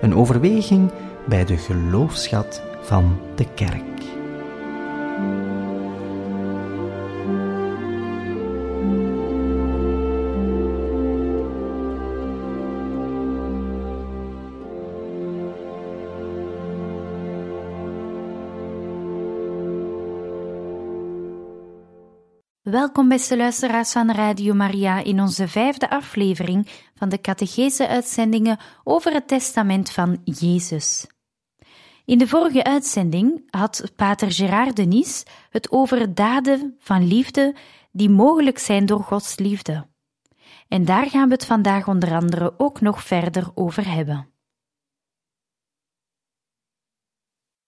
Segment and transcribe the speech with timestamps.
[0.00, 0.90] Een overweging
[1.26, 3.97] bij de geloofschat van de kerk.
[22.70, 29.28] Welkom beste luisteraars van Radio Maria in onze vijfde aflevering van de catechese-uitzendingen over het
[29.28, 31.06] testament van Jezus.
[32.04, 37.56] In de vorige uitzending had pater Gerard Denis het over daden van liefde
[37.92, 39.86] die mogelijk zijn door Gods liefde.
[40.68, 44.28] En daar gaan we het vandaag onder andere ook nog verder over hebben.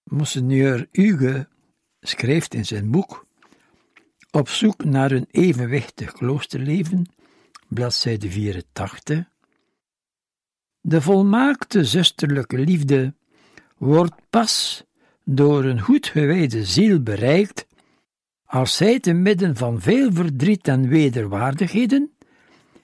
[0.03, 1.45] Monseigneur Hugo
[2.01, 3.29] schrijft in zijn boek
[4.31, 7.07] op zoek naar een evenwichtig kloosterleven,
[7.69, 9.25] bladzijde 84.
[10.81, 13.15] De volmaakte zusterlijke liefde
[13.77, 14.85] wordt pas
[15.25, 17.67] door een goed gewijde ziel bereikt
[18.45, 22.11] als zij te midden van veel verdriet en wederwaardigheden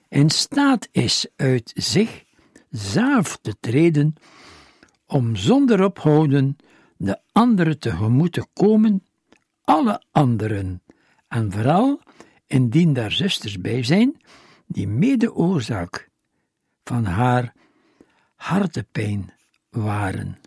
[0.09, 2.23] in staat is uit zich
[2.69, 4.15] zelf te treden
[5.05, 6.57] om zonder ophouden
[6.97, 9.03] de anderen tegemoet te komen,
[9.61, 10.81] alle anderen
[11.37, 12.01] en vooral
[12.47, 14.21] indien daar zusters bij zijn
[14.67, 16.09] die mede oorzaak
[16.83, 17.53] van haar
[18.35, 19.33] hartepijn
[19.69, 20.37] waren.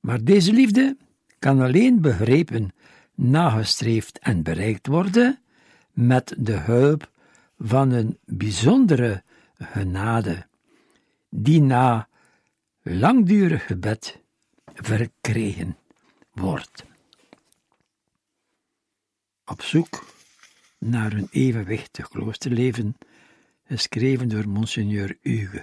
[0.00, 0.96] Maar deze liefde
[1.38, 2.70] kan alleen begrepen,
[3.14, 5.38] nagestreefd en bereikt worden
[5.92, 7.10] met de hulp
[7.58, 9.22] van een bijzondere
[9.54, 10.46] genade,
[11.28, 12.08] die na
[12.82, 14.20] langdurig gebed
[14.74, 15.76] verkregen
[16.32, 16.90] wordt
[19.52, 20.04] op zoek
[20.78, 22.96] naar een evenwichtig kloosterleven,
[23.64, 25.58] geschreven door Monseigneur Hugo.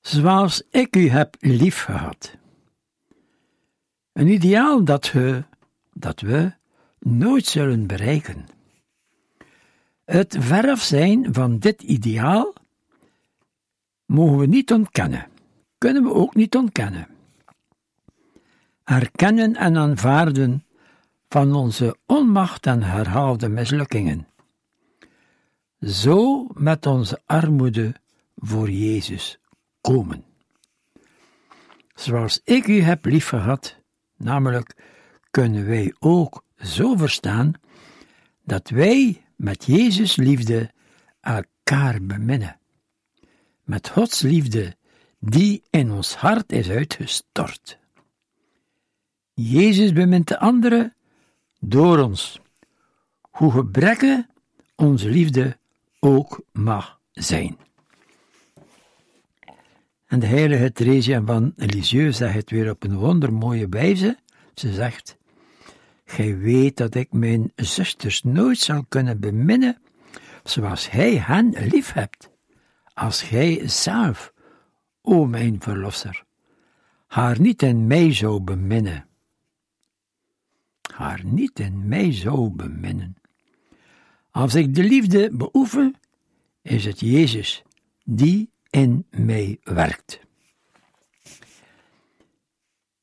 [0.00, 2.36] Zoals ik u heb liefgehad.
[4.12, 5.44] Een ideaal dat, we,
[5.92, 6.52] dat we
[6.98, 8.46] nooit zullen bereiken.
[10.04, 12.52] Het verf zijn van dit ideaal
[14.04, 15.28] mogen we niet ontkennen,
[15.78, 17.08] kunnen we ook niet ontkennen.
[18.84, 20.64] Erkennen en aanvaarden
[21.30, 24.28] van onze onmacht en herhaalde mislukkingen.
[25.80, 27.94] Zo met onze armoede
[28.36, 29.38] voor Jezus
[29.80, 30.24] komen.
[31.94, 33.76] Zoals ik u heb liefgehad,
[34.16, 34.76] namelijk
[35.30, 37.52] kunnen wij ook zo verstaan
[38.44, 40.70] dat wij met Jezus liefde
[41.20, 42.58] elkaar beminnen.
[43.64, 44.76] Met Gods liefde
[45.18, 47.78] die in ons hart is uitgestort.
[49.32, 50.94] Jezus bemint de anderen
[51.60, 52.40] door ons,
[53.30, 54.26] hoe gebrekkig
[54.76, 55.58] onze liefde
[56.00, 57.56] ook mag zijn.
[60.06, 64.18] En de heilige Theresia van Lisieux zegt het weer op een wondermooie wijze.
[64.54, 65.18] Ze zegt,
[66.04, 69.82] Gij weet dat ik mijn zusters nooit zal kunnen beminnen
[70.44, 72.30] zoals Hij hen lief hebt,
[72.94, 74.32] als Gij zelf,
[75.02, 76.24] o mijn Verlosser,
[77.06, 79.08] haar niet in mij zou beminnen
[80.92, 83.16] haar niet in mij zou beminnen.
[84.30, 85.94] Als ik de liefde beoefen,
[86.62, 87.62] is het Jezus
[88.04, 90.20] die in mij werkt.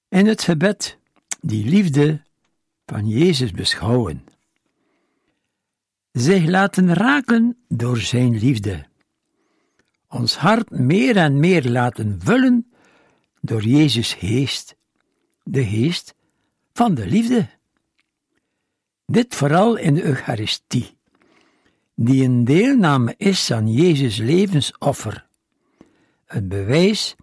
[0.09, 0.97] In het gebed
[1.41, 2.21] die liefde
[2.85, 4.25] van Jezus beschouwen,
[6.11, 8.85] zich laten raken door Zijn liefde,
[10.07, 12.71] ons hart meer en meer laten vullen
[13.41, 14.75] door Jezus' geest,
[15.43, 16.15] de geest
[16.73, 17.56] van de liefde.
[19.11, 20.97] Dit vooral in de Eucharistie,
[21.95, 25.27] die een deelname is aan Jezus' levensoffer,
[26.25, 27.15] het bewijs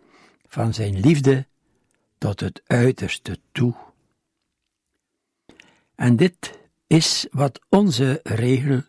[0.46, 1.46] van zijn liefde
[2.18, 3.74] tot het uiterste toe.
[5.94, 8.82] En dit is wat onze regel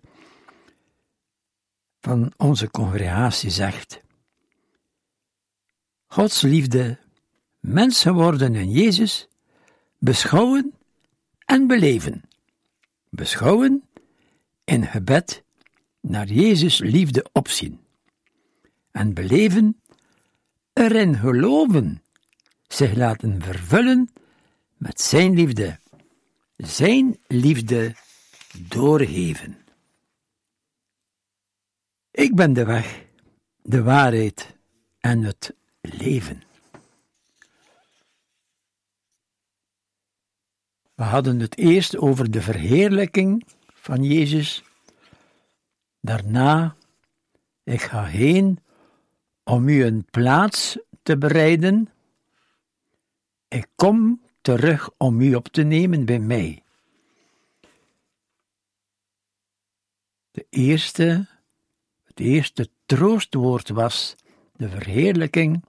[2.02, 4.02] van onze congregatie zegt.
[6.08, 6.98] Gods liefde,
[7.60, 9.28] mens geworden in Jezus,
[9.98, 10.74] beschouwen
[11.46, 12.24] en beleven
[13.16, 13.84] beschouwen,
[14.64, 15.44] in gebed
[16.00, 17.80] naar Jezus liefde opzien
[18.92, 19.82] en beleven,
[20.74, 22.04] erin geloven
[22.68, 24.10] zich laten vervullen
[24.78, 25.80] met Zijn liefde,
[26.56, 27.96] Zijn liefde
[28.58, 29.58] doorgeven.
[32.12, 33.06] Ik ben de weg,
[33.62, 34.56] de waarheid
[35.00, 36.45] en het leven.
[40.96, 44.64] We hadden het eerst over de verheerlijking van Jezus.
[46.00, 46.76] Daarna,
[47.64, 48.60] ik ga heen
[49.44, 51.90] om u een plaats te bereiden.
[53.48, 56.64] Ik kom terug om u op te nemen bij mij.
[60.32, 61.28] De eerste,
[62.04, 64.16] het eerste troostwoord was
[64.54, 65.66] de verheerlijking.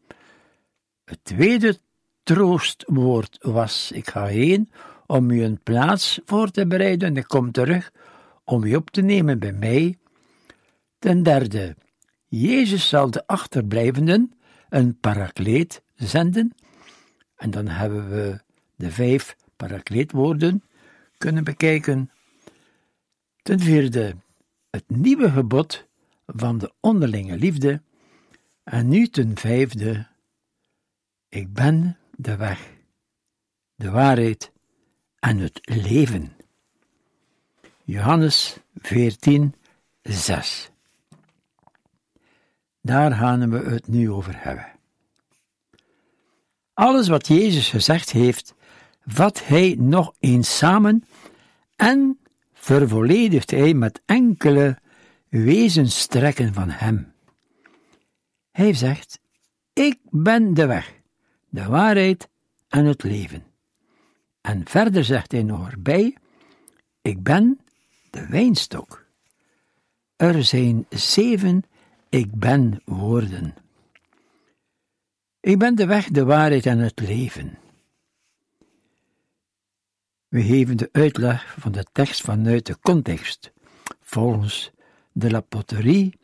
[1.04, 1.78] Het tweede
[2.22, 4.70] troostwoord was: Ik ga heen
[5.06, 7.92] om u een plaats voor te bereiden en ik kom terug
[8.44, 9.98] om u op te nemen bij mij.
[10.98, 11.76] Ten derde,
[12.26, 14.32] Jezus zal de achterblijvenden
[14.68, 16.54] een parakleet zenden.
[17.36, 18.40] En dan hebben we
[18.76, 20.62] de vijf parakleetwoorden
[21.18, 22.10] kunnen bekijken.
[23.42, 24.16] Ten vierde,
[24.70, 25.86] het nieuwe gebod
[26.26, 27.82] van de onderlinge liefde.
[28.62, 30.06] En nu ten vijfde,
[31.28, 32.70] ik ben de weg,
[33.74, 34.52] de waarheid
[35.26, 36.32] en het leven.
[37.84, 39.54] Johannes 14,
[40.02, 40.70] 6.
[42.80, 44.66] Daar gaan we het nu over hebben.
[46.74, 48.54] Alles wat Jezus gezegd heeft,
[49.06, 51.04] vat hij nog eens samen
[51.76, 52.18] en
[52.52, 54.78] vervolledigt hij met enkele
[55.28, 57.12] wezenstrekken van hem.
[58.50, 59.20] Hij zegt:
[59.72, 60.92] Ik ben de weg,
[61.48, 62.28] de waarheid
[62.68, 63.55] en het leven.
[64.46, 66.16] En verder zegt hij nog erbij:
[67.02, 67.60] Ik ben
[68.10, 69.04] de wijnstok.
[70.16, 71.64] Er zijn zeven
[72.08, 73.54] ik ben woorden.
[75.40, 77.58] Ik ben de weg, de waarheid en het leven.
[80.28, 83.52] We geven de uitleg van de tekst vanuit de context,
[84.00, 84.70] volgens
[85.12, 86.18] de La Poterie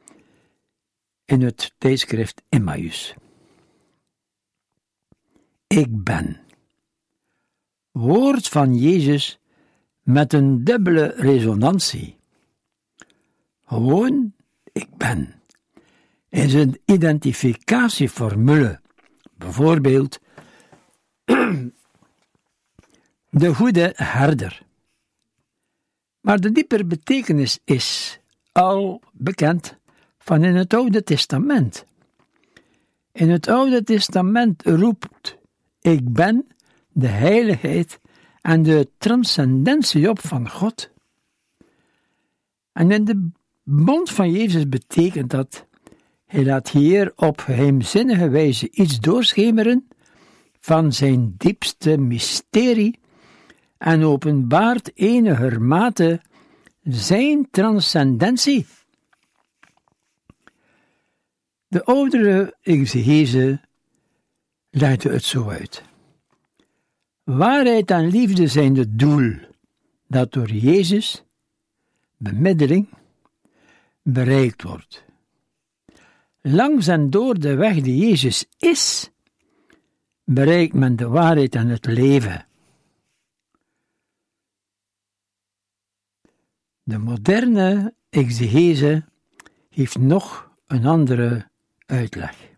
[1.25, 3.15] in het tijdschrift Emmaus.
[5.67, 6.42] Ik ben.
[7.93, 9.39] Woord van Jezus
[10.03, 12.17] met een dubbele resonantie.
[13.65, 14.35] Gewoon,
[14.73, 15.43] ik ben
[16.33, 18.81] is een identificatieformule.
[19.37, 20.21] Bijvoorbeeld
[23.31, 24.63] de goede herder.
[26.21, 28.21] Maar de diepere betekenis is
[28.53, 29.77] al bekend
[30.19, 31.85] van in het Oude Testament.
[33.13, 35.39] In het Oude Testament roept
[35.81, 36.47] ik ben
[36.93, 38.01] de heiligheid
[38.41, 40.91] en de transcendentie op van God.
[42.73, 43.31] En in de
[43.63, 45.67] bond van Jezus betekent dat
[46.27, 49.89] hij laat hier op geheimzinnige wijze iets doorschemeren
[50.61, 52.99] van zijn diepste mysterie
[53.79, 56.21] en openbaart enigermate
[56.83, 58.67] zijn transcendentie.
[61.69, 63.61] De oudere exegese
[64.71, 65.83] legde het zo uit.
[67.25, 69.35] Waarheid en liefde zijn het doel
[70.07, 71.25] dat door Jezus,
[72.17, 72.89] bemiddeling,
[74.03, 75.05] bereikt wordt
[76.43, 79.11] langs en door de weg die Jezus is,
[80.25, 82.47] bereikt men de waarheid en het leven.
[86.83, 89.05] De moderne exegese
[89.71, 91.51] heeft nog een andere
[91.87, 92.51] uitleg.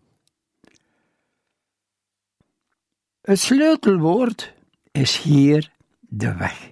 [3.21, 4.53] Het sleutelwoord
[4.95, 6.71] is hier de weg.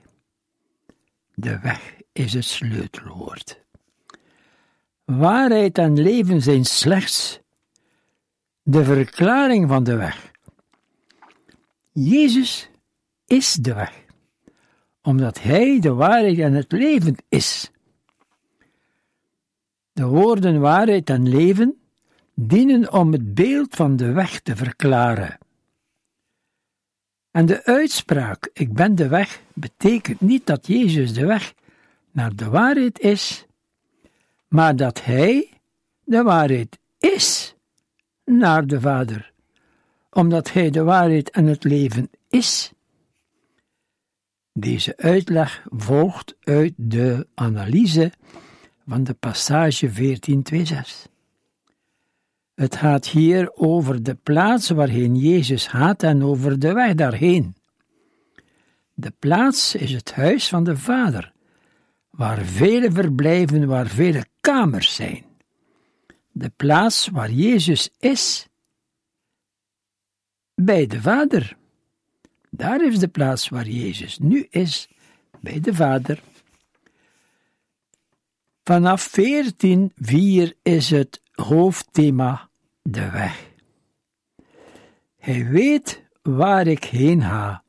[1.33, 3.61] De weg is het sleutelwoord.
[5.05, 7.39] Waarheid en leven zijn slechts
[8.61, 10.31] de verklaring van de weg.
[11.91, 12.69] Jezus
[13.25, 14.05] is de weg,
[15.01, 17.71] omdat Hij de waarheid en het leven is.
[19.93, 21.77] De woorden waarheid en leven
[22.33, 25.37] dienen om het beeld van de weg te verklaren.
[27.33, 31.53] En de uitspraak ik ben de weg betekent niet dat Jezus de weg
[32.11, 33.45] naar de waarheid is,
[34.47, 35.49] maar dat Hij
[36.03, 37.55] de waarheid is
[38.25, 39.33] naar de Vader,
[40.09, 42.71] omdat Hij de waarheid en het leven is.
[44.51, 48.11] Deze uitleg volgt uit de analyse
[48.87, 51.12] van de passage 14.2.6.
[52.55, 57.55] Het gaat hier over de plaats waarheen Jezus gaat en over de weg daarheen.
[58.93, 61.33] De plaats is het huis van de Vader,
[62.09, 65.25] waar vele verblijven, waar vele kamers zijn.
[66.31, 68.47] De plaats waar Jezus is,
[70.55, 71.57] bij de Vader.
[72.49, 74.89] Daar is de plaats waar Jezus nu is,
[75.39, 76.21] bij de Vader.
[78.63, 82.49] Vanaf 14.4 is het hoofdthema
[82.81, 83.51] de weg.
[85.17, 87.63] Hij weet waar ik heen ga,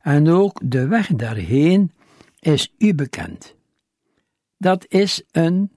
[0.00, 1.92] en ook de weg daarheen
[2.40, 3.54] is u bekend.
[4.56, 5.72] Dat is een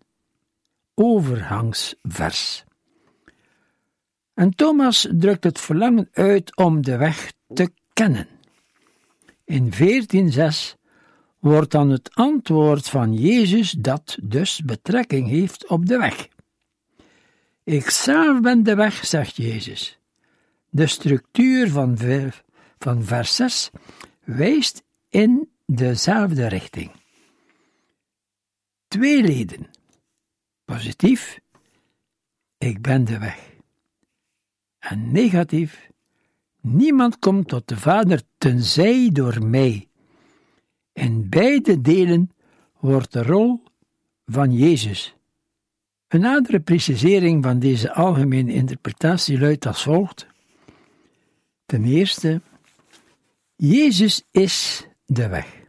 [0.94, 2.64] overgangsvers.
[4.34, 8.28] En Thomas drukt het verlangen uit om de weg te kennen.
[9.46, 10.81] In 14:6
[11.42, 16.28] wordt dan het antwoord van Jezus dat dus betrekking heeft op de weg.
[17.64, 20.00] Ik zelf ben de weg, zegt Jezus.
[20.70, 21.70] De structuur
[22.80, 23.70] van, vers 6
[24.24, 26.92] wijst in dezelfde richting.
[28.88, 29.68] Twee leden.
[30.66, 31.40] Positief,
[32.58, 33.50] ik ben de weg.
[34.80, 35.90] En negatief,
[36.62, 39.91] niemand komt tot de Vader tenzij door mij.
[40.94, 42.32] In beide delen
[42.80, 43.64] wordt de rol
[44.26, 45.16] van Jezus.
[46.08, 50.28] Een nadere precisering van deze algemene interpretatie luidt als volgt.
[51.66, 52.42] Ten eerste,
[53.56, 55.64] Jezus is de weg,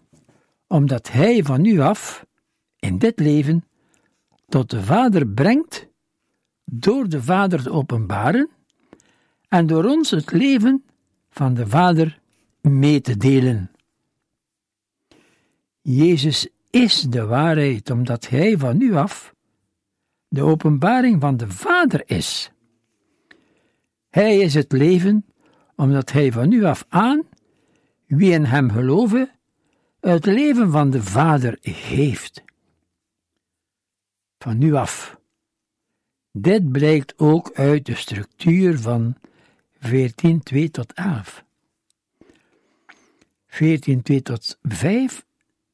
[0.67, 2.27] omdat Hij van nu af,
[2.79, 3.65] in dit leven,
[4.49, 5.89] tot de Vader brengt,
[6.65, 8.51] door de Vader te openbaren
[9.49, 10.85] en door ons het leven
[11.31, 12.21] van de Vader
[12.61, 13.71] mee te delen.
[15.83, 19.35] Jezus is de waarheid, omdat Hij van nu af
[20.33, 22.51] de openbaring van de Vader is.
[24.09, 25.27] Hij is het leven,
[25.77, 27.23] omdat Hij van nu af aan,
[28.07, 29.31] wie in Hem geloven,
[30.01, 32.43] het leven van de Vader heeft.
[34.39, 35.21] Van nu af.
[36.31, 39.17] Dit blijkt ook uit de structuur van
[39.79, 41.45] 14, 2 tot 11.
[43.47, 45.25] 14, 2 tot 5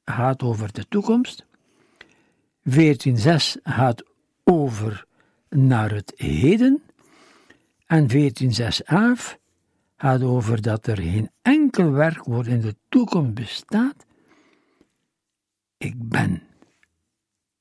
[0.08, 1.46] gaat over de toekomst.
[2.64, 4.04] 14, 6 gaat
[4.44, 5.06] over
[5.48, 6.82] naar het heden.
[7.86, 9.38] En 14, 6, 11
[9.96, 14.06] gaat over dat er geen enkel werkwoord in de toekomst bestaat.
[15.76, 16.42] Ik ben.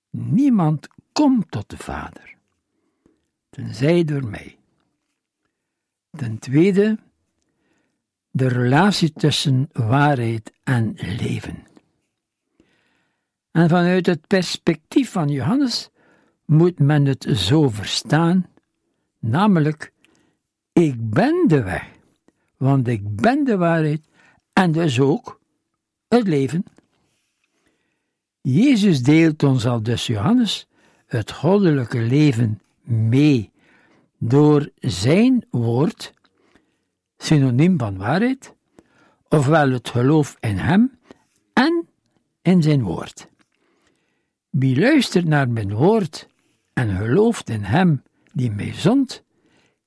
[0.09, 2.35] Niemand komt tot de Vader,
[3.49, 4.57] tenzij door mij.
[6.09, 6.97] Ten tweede,
[8.29, 11.67] de relatie tussen waarheid en leven.
[13.57, 15.89] En vanuit het perspectief van Johannes
[16.45, 18.47] moet men het zo verstaan,
[19.19, 19.91] namelijk,
[20.73, 21.89] ik ben de weg,
[22.57, 24.01] want ik ben de waarheid
[24.53, 25.39] en dus ook
[26.07, 26.63] het leven.
[28.41, 30.67] Jezus deelt ons al dus Johannes
[31.05, 33.51] het goddelijke leven mee
[34.17, 36.13] door zijn woord,
[37.17, 38.53] synoniem van waarheid,
[39.27, 40.99] ofwel het geloof in hem
[41.53, 41.87] en
[42.41, 43.27] in zijn woord.
[44.59, 46.27] Wie luistert naar mijn woord
[46.73, 49.23] en gelooft in hem die mij zond,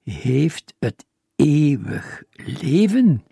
[0.03, 3.25] heeft het eeuwig leven.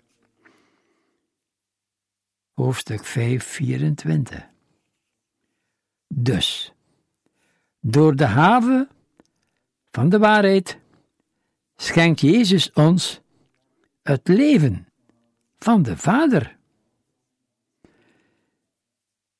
[2.53, 4.49] Hoofdstuk 5, 24.
[6.07, 6.73] Dus,
[7.79, 8.89] door de haven
[9.91, 10.79] van de waarheid
[11.75, 13.21] schenkt Jezus ons
[14.01, 14.87] het leven
[15.57, 16.58] van de Vader.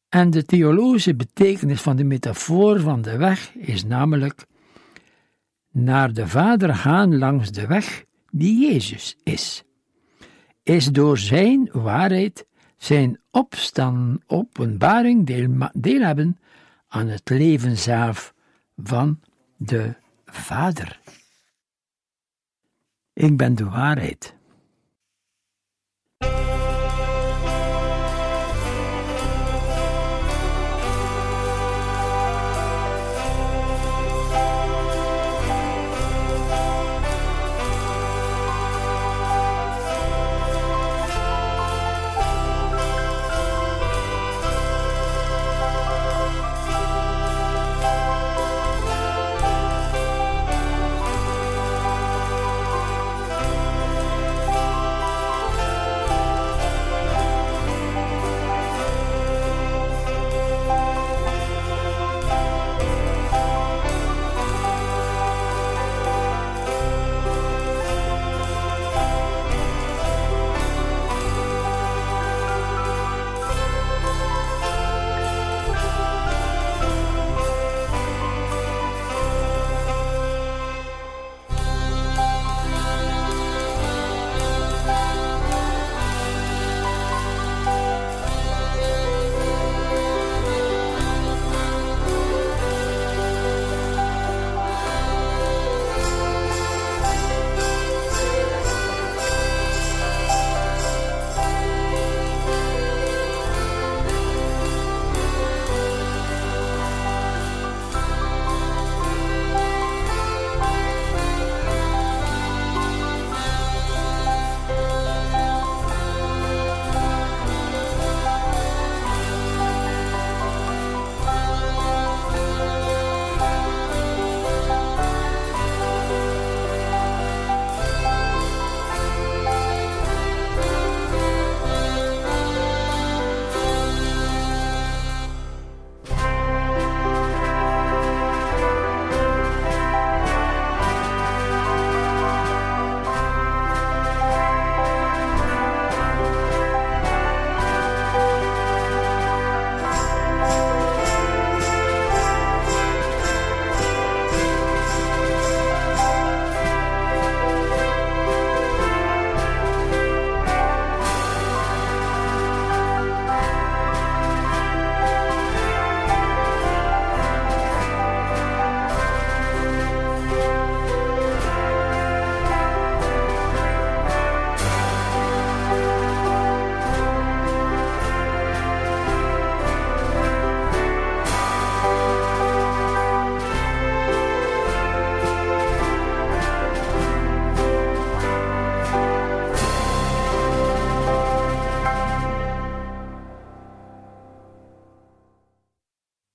[0.10, 4.46] En de theologische betekenis van de metafoor van de weg is namelijk
[5.72, 9.63] naar de Vader gaan langs de weg die Jezus is.
[10.63, 12.46] Is door zijn waarheid,
[12.78, 16.39] zijn opstaan, openbaring deel, deel hebben
[16.88, 18.34] aan het leven zelf
[18.78, 19.20] van
[19.58, 21.00] de Vader.
[23.13, 24.38] Ik ben de waarheid.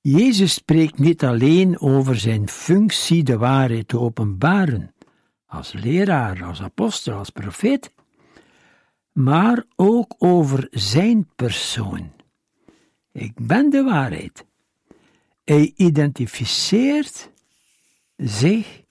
[0.06, 4.94] Jezus spreekt niet alleen over zijn functie de waarheid te openbaren,
[5.46, 7.92] als leraar, als apostel, als profeet,
[9.12, 12.12] maar ook over zijn persoon.
[13.12, 14.44] Ik ben de waarheid.
[15.44, 17.30] Hij identificeert
[18.16, 18.82] zich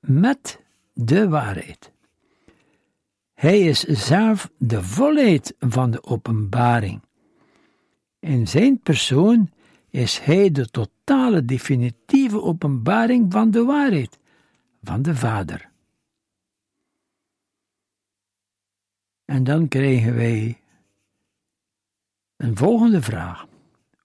[0.00, 0.60] met
[0.92, 1.92] de waarheid.
[3.34, 7.02] Hij is zelf de volheid van de openbaring.
[8.18, 9.52] In zijn persoon
[9.94, 14.18] is hij de totale definitieve openbaring van de waarheid,
[14.82, 15.70] van de Vader.
[19.24, 20.60] En dan krijgen wij
[22.36, 23.46] een volgende vraag.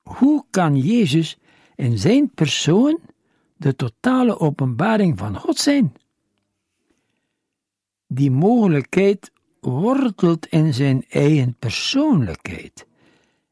[0.02, 1.38] Hoe kan Jezus
[1.76, 3.00] in zijn persoon
[3.58, 5.94] de totale openbaring van God zijn?
[8.08, 12.88] Die mogelijkheid wortelt in zijn eigen persoonlijkheid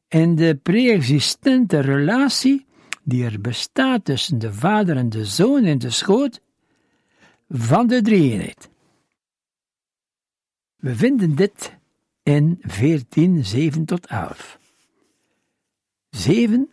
[0.07, 2.65] en de pre-existente relatie
[3.03, 6.41] die er bestaat tussen de Vader en de Zoon in de schoot
[7.49, 8.69] van de drieënheid.
[10.75, 11.77] We vinden dit
[12.23, 14.59] in 14, 7 tot 11.
[16.09, 16.69] 7.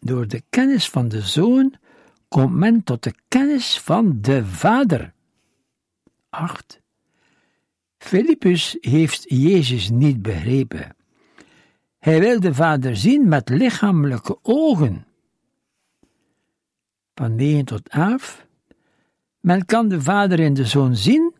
[0.00, 1.74] Door de kennis van de Zoon
[2.28, 5.14] komt men tot de kennis van de Vader.
[6.28, 6.80] 8.
[7.98, 10.95] Filippus heeft Jezus niet begrepen.
[12.06, 15.06] Hij wil de Vader zien met lichamelijke ogen.
[17.14, 18.46] Van 9 tot 11.
[19.40, 21.34] Men kan de Vader in de Zoon zien,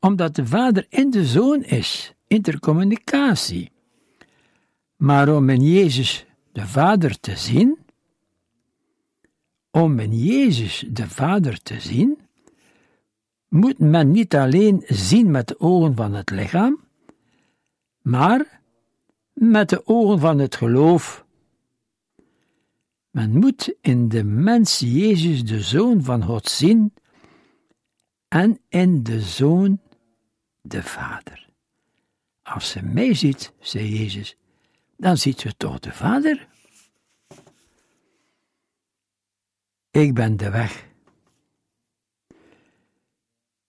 [0.00, 3.70] omdat de Vader in de Zoon is, intercommunicatie.
[4.96, 7.78] Maar om in Jezus de Vader te zien,
[9.70, 12.18] om in Jezus de Vader te zien,
[13.48, 16.80] moet men niet alleen zien met de ogen van het lichaam,
[18.02, 18.59] maar
[19.40, 21.24] met de ogen van het geloof.
[23.10, 26.94] Men moet in de mens Jezus de Zoon van God zien
[28.28, 29.80] en in de Zoon
[30.60, 31.48] de Vader.
[32.42, 34.36] Als ze mij ziet, zei Jezus,
[34.96, 36.48] dan ziet ze toch de Vader.
[39.90, 40.88] Ik ben de weg.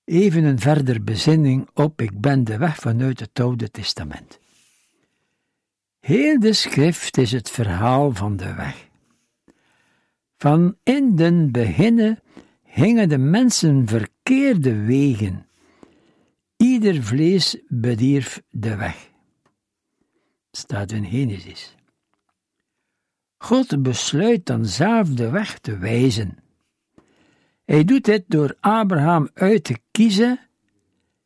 [0.03, 4.40] Even een verder bezinning op ik ben de weg vanuit het Oude Testament.
[6.01, 8.89] Heel de schrift is het verhaal van de weg.
[10.37, 12.19] Van in den beginnen
[12.65, 15.45] gingen de mensen verkeerde wegen.
[16.57, 19.09] Ieder vlees bedierf de weg.
[20.51, 21.75] Staat in Genesis.
[23.37, 26.37] God besluit dan zelf de weg te wijzen.
[27.65, 30.39] Hij doet dit door Abraham uit te kiezen,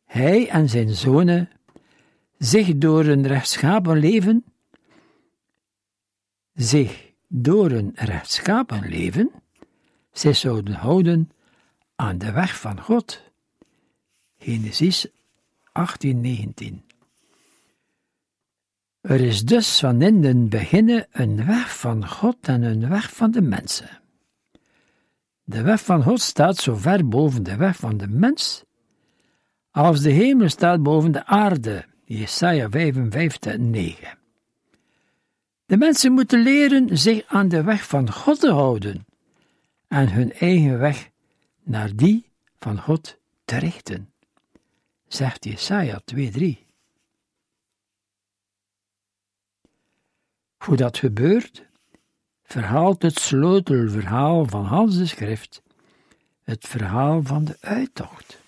[0.06, 1.50] hij en zijn zonen,
[2.38, 4.44] zich door een rechtschapen leven
[6.56, 9.32] zich door een rechtschapen leven,
[10.12, 11.32] zij zouden houden
[11.96, 13.22] aan de weg van God.
[14.38, 15.08] Genesis
[15.72, 16.84] 18:19.
[19.02, 23.32] Er is dus van in den beginnen een weg van God en een weg van
[23.32, 24.02] de mensen.
[25.44, 28.64] De weg van God staat zo ver boven de weg van de mens,
[29.72, 31.86] als de hemel staat boven de aarde.
[32.06, 34.18] Jesaja 55, 9.
[35.66, 39.06] De mensen moeten leren zich aan de weg van God te houden
[39.88, 41.10] en hun eigen weg
[41.64, 44.14] naar die van God te richten,
[45.08, 46.66] zegt Jesaja 2:3.
[50.58, 51.66] Hoe dat gebeurt,
[52.44, 55.62] verhaalt het sleutelverhaal van Hans de Schrift,
[56.44, 58.40] het verhaal van de uittocht.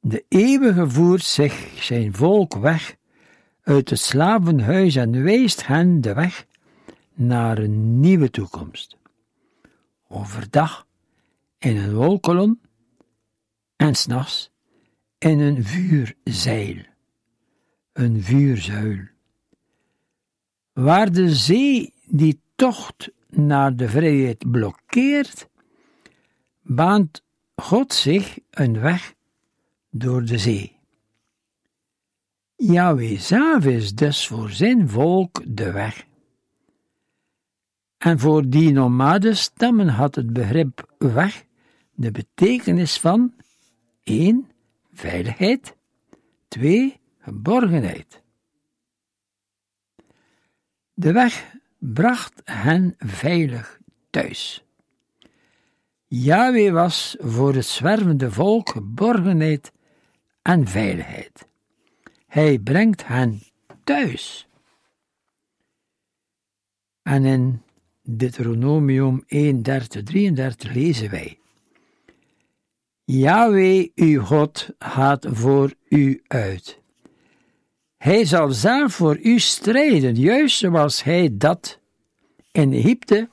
[0.00, 2.96] De eeuwige voert zich zijn volk weg
[3.64, 6.46] uit het slavenhuis en wijst hen de weg
[7.14, 8.96] naar een nieuwe toekomst.
[10.08, 10.86] Overdag
[11.58, 12.60] in een wolkolom
[13.76, 14.50] en s'nachts
[15.18, 16.76] in een vuurzeil,
[17.92, 18.98] een vuurzuil.
[20.72, 25.48] Waar de zee die tocht naar de vrijheid blokkeert,
[26.62, 27.22] baant
[27.56, 29.14] God zich een weg
[29.90, 30.73] door de zee.
[32.56, 36.06] Yahweh zelf is dus voor zijn volk de weg.
[37.98, 41.44] En voor die nomade stammen had het begrip weg
[41.94, 43.34] de betekenis van
[44.02, 44.50] 1.
[44.92, 45.76] Veiligheid,
[46.48, 47.00] 2.
[47.18, 48.22] Geborgenheid.
[50.94, 53.78] De weg bracht hen veilig
[54.10, 54.64] thuis.
[56.06, 59.72] Yahweh was voor het zwervende volk geborgenheid
[60.42, 61.46] en veiligheid.
[62.34, 63.42] Hij brengt hen
[63.84, 64.46] thuis.
[67.02, 67.62] En in
[68.02, 71.38] Deuteronomium 1, 30, 33 lezen wij.
[73.04, 76.80] Yahweh, uw God, gaat voor u uit.
[77.96, 81.78] Hij zal zelf voor u strijden, juist zoals hij dat
[82.52, 83.28] in Egypte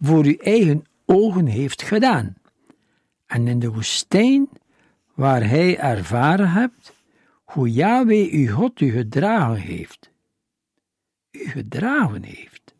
[0.00, 2.34] voor uw eigen ogen heeft gedaan.
[3.26, 4.48] En in de woestijn,
[5.14, 7.00] waar hij ervaren hebt,
[7.52, 10.10] hoe Yahweh uw God u gedragen heeft.
[11.30, 12.74] U gedragen heeft.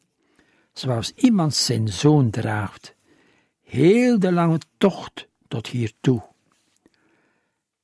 [0.73, 2.95] Zoals iemand zijn zoon draagt.
[3.63, 6.23] Heel de lange tocht tot hiertoe.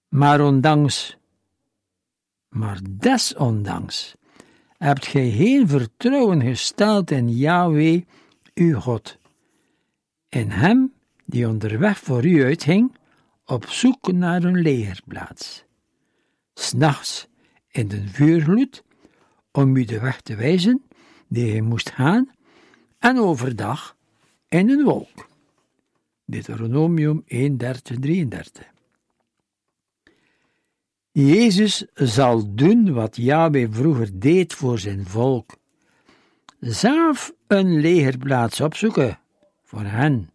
[0.08, 1.16] Maar ondanks,
[2.48, 4.14] maar desondanks,
[4.78, 8.02] hebt gij geen vertrouwen gesteld in Yahweh,
[8.54, 9.18] uw God.
[10.28, 10.92] In hem
[11.24, 12.96] die onderweg voor u uitging,
[13.44, 15.66] op zoek naar een legerplaats.
[16.58, 17.26] S'nachts
[17.68, 18.84] in de vuurgloed,
[19.52, 20.82] om u de weg te wijzen
[21.28, 22.30] die hij moest gaan,
[22.98, 23.96] en overdag
[24.48, 25.28] in een wolk.
[26.24, 28.66] Deuteronomium 1, 30, 33.
[31.10, 35.56] Jezus zal doen wat Yahweh vroeger deed voor zijn volk.
[36.60, 39.18] Zelf een legerplaats opzoeken
[39.62, 40.30] voor hen.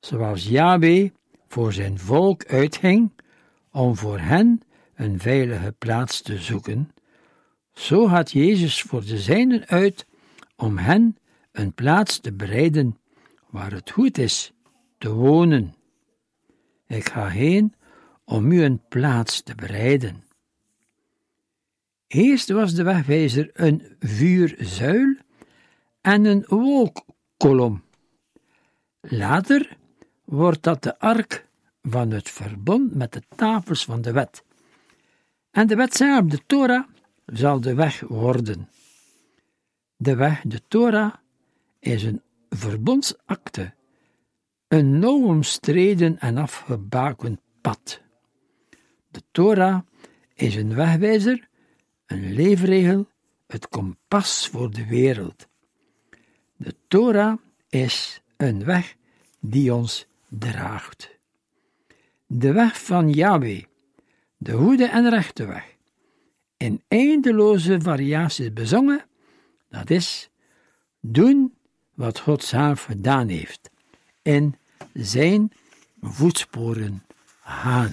[0.00, 1.10] Zoals Yahweh
[1.48, 3.10] voor zijn volk uitging
[3.72, 4.62] om voor hen
[4.98, 6.90] een veilige plaats te zoeken,
[7.72, 10.06] zo gaat Jezus voor de zijnen uit
[10.56, 11.16] om hen
[11.52, 12.98] een plaats te bereiden
[13.50, 14.52] waar het goed is
[14.98, 15.74] te wonen.
[16.86, 17.74] Ik ga heen
[18.24, 20.24] om u een plaats te bereiden.
[22.06, 25.16] Eerst was de wegwijzer een vuurzuil
[26.00, 27.82] en een wolkkolom.
[29.00, 29.76] Later
[30.24, 31.46] wordt dat de ark
[31.82, 34.46] van het verbond met de tafels van de wet.
[35.50, 36.84] En de wet zelf, de Torah,
[37.26, 38.68] zal de weg worden.
[39.96, 41.14] De weg, de Torah,
[41.78, 43.74] is een verbondsakte,
[44.68, 45.42] een nauw
[46.18, 48.00] en afgebakend pad.
[49.10, 49.80] De Torah
[50.34, 51.48] is een wegwijzer,
[52.06, 53.08] een leefregel,
[53.46, 55.48] het kompas voor de wereld.
[56.56, 58.96] De Torah is een weg
[59.40, 61.18] die ons draagt.
[62.26, 63.64] De weg van Yahweh,
[64.38, 65.76] de goede en rechte weg,
[66.56, 69.04] in eindeloze variaties bezongen,
[69.68, 70.30] dat is,
[71.00, 71.54] doen
[71.94, 73.70] wat God zelf gedaan heeft,
[74.22, 74.56] in
[74.92, 75.52] zijn
[76.00, 77.04] voetsporen
[77.40, 77.92] gaan.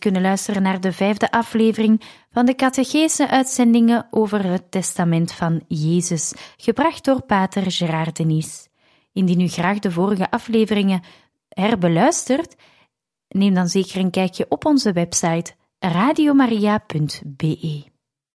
[0.00, 6.34] Kunnen luisteren naar de vijfde aflevering van de catechese uitzendingen over het testament van Jezus,
[6.56, 8.68] gebracht door pater Gerard Denis.
[9.12, 11.02] Indien u graag de vorige afleveringen
[11.48, 12.54] herbeluistert,
[13.28, 17.89] neem dan zeker een kijkje op onze website radiomaria.be.